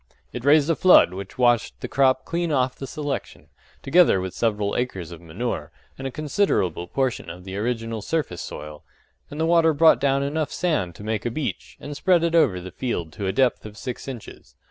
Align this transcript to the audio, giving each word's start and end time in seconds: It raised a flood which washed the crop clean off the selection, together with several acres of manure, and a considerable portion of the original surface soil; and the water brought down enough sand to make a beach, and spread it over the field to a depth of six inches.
It 0.33 0.43
raised 0.43 0.67
a 0.67 0.75
flood 0.75 1.13
which 1.13 1.37
washed 1.37 1.79
the 1.79 1.87
crop 1.87 2.25
clean 2.25 2.51
off 2.51 2.73
the 2.75 2.87
selection, 2.87 3.49
together 3.83 4.19
with 4.19 4.33
several 4.33 4.75
acres 4.75 5.11
of 5.11 5.21
manure, 5.21 5.71
and 5.95 6.07
a 6.07 6.09
considerable 6.11 6.87
portion 6.87 7.29
of 7.29 7.43
the 7.43 7.55
original 7.55 8.01
surface 8.01 8.41
soil; 8.41 8.83
and 9.29 9.39
the 9.39 9.45
water 9.45 9.75
brought 9.75 9.99
down 9.99 10.23
enough 10.23 10.51
sand 10.51 10.95
to 10.95 11.03
make 11.03 11.23
a 11.23 11.29
beach, 11.29 11.77
and 11.79 11.95
spread 11.95 12.23
it 12.23 12.33
over 12.33 12.59
the 12.59 12.71
field 12.71 13.13
to 13.13 13.27
a 13.27 13.31
depth 13.31 13.63
of 13.63 13.77
six 13.77 14.07
inches. 14.07 14.55